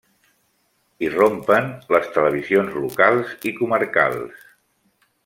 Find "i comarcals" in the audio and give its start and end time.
3.51-4.45